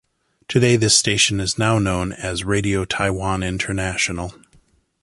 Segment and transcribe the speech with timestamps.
[0.47, 4.33] Today, this station is now known as Radio Taiwan International.